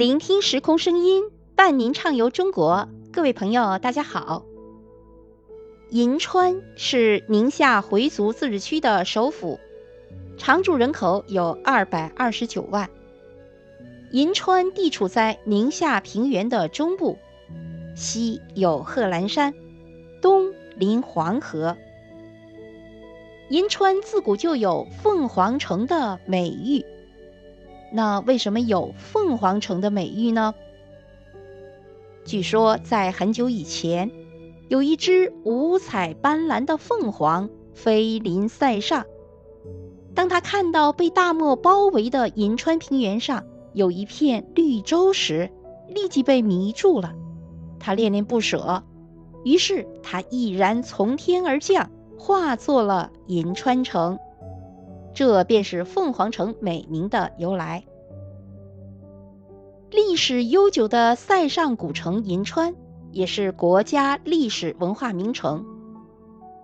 [0.00, 1.24] 聆听时空声音，
[1.54, 2.88] 伴您畅游中国。
[3.12, 4.46] 各位朋友，大家好。
[5.90, 9.60] 银川是宁夏回族自治区的首府，
[10.38, 12.88] 常住人口有二百二十九万。
[14.10, 17.18] 银川地处在宁夏平原的中部，
[17.94, 19.52] 西有贺兰山，
[20.22, 21.76] 东临黄河。
[23.50, 26.86] 银川自古就有“凤凰城”的美誉，
[27.92, 30.54] 那为什么有“凤凰城”的美誉呢？
[32.24, 34.10] 据说在很久以前，
[34.68, 39.04] 有一只五彩斑斓的凤凰飞临塞上。
[40.14, 45.50] 当他看到被大漠包围的银川平原上有一片绿洲时，
[45.88, 47.14] 立即被迷住了。
[47.78, 48.84] 他恋恋不舍，
[49.44, 51.90] 于是他毅然从天而降。
[52.22, 54.18] 化作了银川城，
[55.14, 57.82] 这便是凤凰城美名的由来。
[59.90, 62.76] 历史悠久的塞上古城银川，
[63.10, 65.66] 也是国家历史文化名城。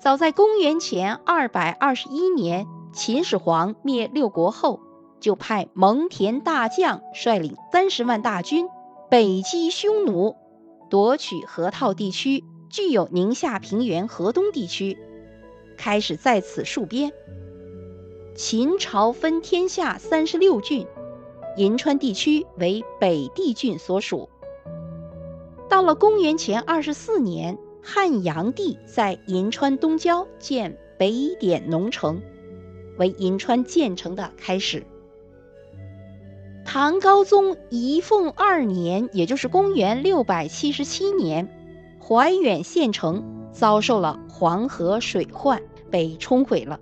[0.00, 4.80] 早在公元前二百二十一年，秦始皇灭六国后，
[5.20, 8.66] 就派蒙恬大将率领三十万大军
[9.08, 10.34] 北击匈奴，
[10.90, 14.98] 夺取河套地区，具有宁夏平原河东地区。
[15.78, 17.12] 开始在此戍边。
[18.34, 20.88] 秦朝分天下三十六郡，
[21.56, 24.28] 银川地区为北地郡所属。
[25.68, 32.20] 到了公元前二十四年，汉阳帝在银川东郊建北点农城，
[32.98, 34.86] 为银川建成的开始。
[36.64, 41.48] 唐高宗仪凤二年，也就是公元六百七十七年，
[42.00, 45.62] 怀远县城遭受了黄河水患。
[45.90, 46.80] 被冲毁了。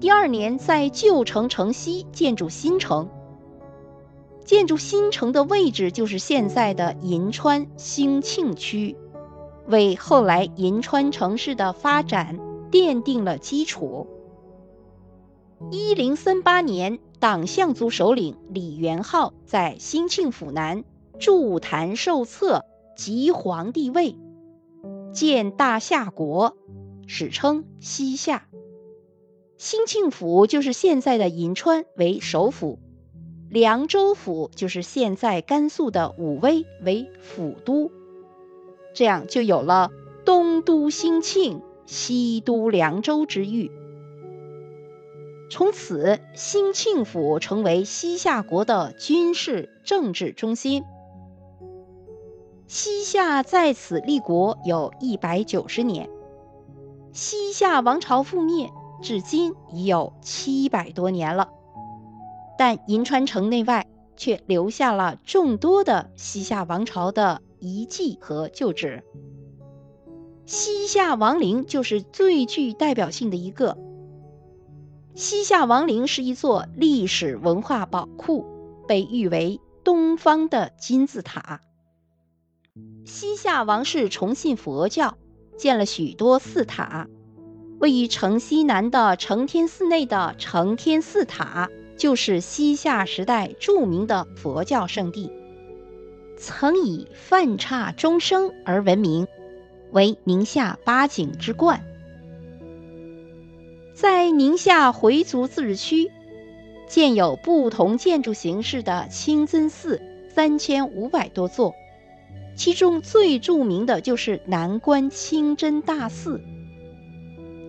[0.00, 3.08] 第二年，在旧城城西建筑新城。
[4.44, 8.96] 建筑新城的位置就是现在的银川兴庆区，
[9.66, 12.38] 为后来银川城市的发展
[12.70, 14.06] 奠定了基础。
[15.70, 20.84] 一零三八年，党项族首领李元昊在兴庆府南
[21.18, 22.64] 筑坛受册，
[22.96, 24.16] 即皇帝位，
[25.12, 26.56] 建大夏国。
[27.06, 28.46] 史称西夏，
[29.58, 32.78] 兴庆府就是现在的银川为首府，
[33.50, 37.90] 凉州府就是现在甘肃的武威为府都，
[38.94, 39.90] 这样就有了
[40.24, 43.72] 东都兴庆，西都凉州之誉。
[45.50, 50.84] 从此，兴庆府成为西夏国的军事政治中心。
[52.68, 56.08] 西夏在此立国有一百九十年。
[57.12, 58.70] 西夏王朝覆灭，
[59.02, 61.50] 至今已有七百多年了，
[62.60, 63.86] 但银川城内外
[64.18, 69.02] 却留下了众多的西夏王朝的遗迹和旧址。
[70.44, 73.78] 西夏王陵就是最具代表性的一个。
[75.14, 78.44] 西夏王陵是一座历史文化宝库，
[78.86, 81.62] 被誉为东方的金字塔。
[83.06, 85.16] 西夏王室崇信佛教。
[85.56, 87.06] 建了许多寺塔，
[87.80, 91.68] 位于城西南的承天寺内的承天寺塔，
[92.00, 95.30] 就是西夏时代著名的佛教圣地，
[96.38, 99.28] 曾以梵刹钟声而闻名，
[99.92, 101.84] 为宁夏八景之冠。
[103.92, 106.10] 在宁夏回族自治区，
[106.88, 110.00] 建有不同建筑形式的清真寺
[110.34, 111.74] 三千五百多座。
[112.56, 116.40] 其中最著名的就是南关清真大寺。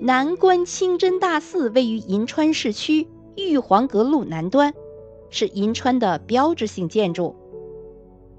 [0.00, 4.74] 南关清真大寺位于银川市区玉皇阁路南端，
[5.30, 7.36] 是银川的标志性建筑。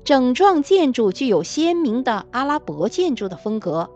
[0.04, 3.90] 整幢建筑具有鲜明的阿拉伯建筑的风格，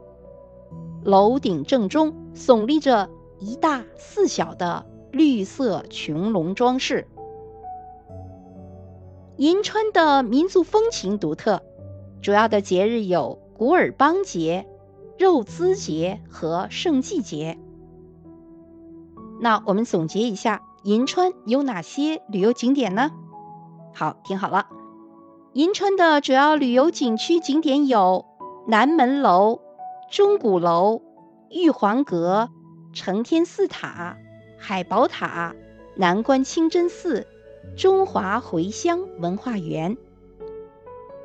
[1.03, 7.07] 楼顶正中耸立着一大四小的绿色穹隆装饰。
[9.37, 11.61] 银川的民族风情独特。
[12.21, 14.65] 主要的节日有古尔邦节、
[15.19, 17.59] 肉孜节和圣祭节。
[19.39, 23.09] 那我们总结一下，银川有哪些旅游景点呢？
[23.91, 24.67] 好，听好了，
[25.53, 28.23] 银川的主要旅游景区景点有
[28.67, 29.61] 南门楼、
[30.11, 31.01] 钟鼓楼、
[31.49, 32.51] 玉皇阁、
[32.93, 34.15] 承天寺塔、
[34.59, 35.55] 海宝塔、
[35.95, 37.25] 南关清真寺、
[37.75, 39.97] 中华回乡文化园。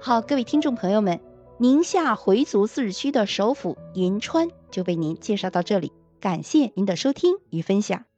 [0.01, 1.21] 好，各位听众朋友们，
[1.59, 8.10] 宁夏回族自治区的首府银川就为您介绍到这里，感谢您的收听与分享。